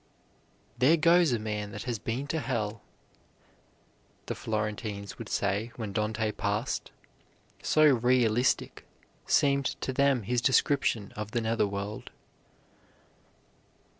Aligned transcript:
"There 0.79 0.97
goes 0.97 1.31
a 1.31 1.37
man 1.37 1.69
that 1.73 1.83
has 1.83 1.99
been 1.99 2.25
in 2.27 2.39
hell," 2.39 2.81
the 4.25 4.33
Florentines 4.33 5.19
would 5.19 5.29
say 5.29 5.71
when 5.75 5.93
Dante 5.93 6.31
passed, 6.31 6.89
so 7.61 7.85
realistic 7.85 8.83
seemed 9.27 9.67
to 9.81 9.93
them 9.93 10.23
his 10.23 10.41
description 10.41 11.11
of 11.15 11.29
the 11.33 11.41
nether 11.41 11.67
world. 11.67 12.09